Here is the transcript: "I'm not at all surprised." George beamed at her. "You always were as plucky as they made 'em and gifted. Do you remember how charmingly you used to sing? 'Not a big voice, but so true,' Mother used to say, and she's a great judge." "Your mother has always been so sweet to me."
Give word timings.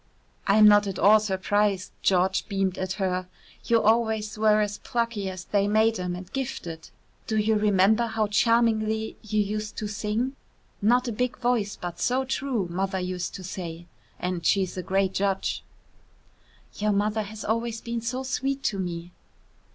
"I'm 0.47 0.67
not 0.67 0.87
at 0.87 0.97
all 0.97 1.19
surprised." 1.19 1.91
George 2.01 2.47
beamed 2.47 2.79
at 2.79 2.93
her. 2.93 3.27
"You 3.65 3.83
always 3.83 4.35
were 4.35 4.59
as 4.59 4.79
plucky 4.79 5.29
as 5.29 5.45
they 5.45 5.67
made 5.67 5.99
'em 5.99 6.15
and 6.15 6.33
gifted. 6.33 6.89
Do 7.27 7.37
you 7.37 7.55
remember 7.55 8.07
how 8.07 8.25
charmingly 8.25 9.15
you 9.21 9.39
used 9.39 9.77
to 9.77 9.87
sing? 9.87 10.35
'Not 10.81 11.07
a 11.07 11.11
big 11.11 11.37
voice, 11.37 11.75
but 11.75 11.99
so 11.99 12.25
true,' 12.25 12.65
Mother 12.71 12.99
used 12.99 13.35
to 13.35 13.43
say, 13.43 13.85
and 14.17 14.43
she's 14.43 14.75
a 14.75 14.81
great 14.81 15.13
judge." 15.13 15.61
"Your 16.79 16.93
mother 16.93 17.21
has 17.21 17.45
always 17.45 17.79
been 17.79 18.01
so 18.01 18.23
sweet 18.23 18.63
to 18.63 18.79
me." 18.79 19.11